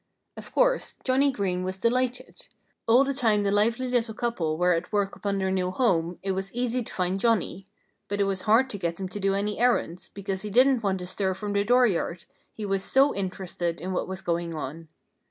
Of 0.35 0.51
course, 0.51 0.95
Johnnie 1.03 1.31
Green 1.31 1.61
was 1.63 1.77
delighted. 1.77 2.47
All 2.87 3.03
the 3.03 3.13
time 3.13 3.43
the 3.43 3.51
lively 3.51 3.87
little 3.87 4.15
couple 4.15 4.57
were 4.57 4.73
at 4.73 4.91
work 4.91 5.15
upon 5.15 5.37
their 5.37 5.51
new 5.51 5.69
home 5.69 6.17
it 6.23 6.31
was 6.31 6.51
easy 6.55 6.81
to 6.81 6.91
find 6.91 7.19
Johnnie. 7.19 7.67
But 8.07 8.19
it 8.19 8.23
was 8.23 8.41
hard 8.49 8.67
to 8.71 8.79
get 8.79 8.99
him 8.99 9.07
to 9.09 9.19
do 9.19 9.35
any 9.35 9.59
errands, 9.59 10.09
because 10.09 10.41
he 10.41 10.49
didn't 10.49 10.81
want 10.81 10.97
to 11.01 11.05
stir 11.05 11.35
from 11.35 11.53
the 11.53 11.63
dooryard, 11.63 12.25
he 12.51 12.65
was 12.65 12.83
so 12.83 13.13
interested 13.13 13.79
in 13.79 13.93
what 13.93 14.07
was 14.07 14.21
going 14.21 14.55
on. 14.55 14.87